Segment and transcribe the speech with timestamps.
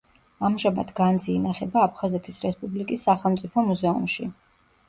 [0.47, 4.31] ამჟამად განძი ინახება აფხაზეთის რესპუბლიკის სახელმწიფო მუზეუმში.